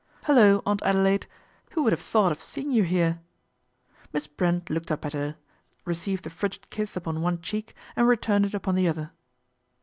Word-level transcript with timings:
"Hullo, 0.25 0.63
Aunt 0.65 0.81
Adelaide! 0.81 1.27
Who 1.73 1.83
would 1.83 1.93
have 1.93 2.01
thought 2.01 2.31
of 2.31 2.41
seeing 2.41 2.71
you 2.71 2.81
here." 2.81 3.19
Miss 4.11 4.25
Brent 4.25 4.71
looked 4.71 4.91
up 4.91 5.05
at 5.05 5.13
her, 5.13 5.35
received 5.85 6.23
the 6.23 6.31
frigid 6.31 6.71
kiss 6.71 6.95
upon 6.97 7.21
one 7.21 7.39
cheek 7.39 7.75
and 7.95 8.07
returned 8.07 8.47
it 8.47 8.55
upon 8.55 8.73
the 8.73 8.87
other. 8.87 9.11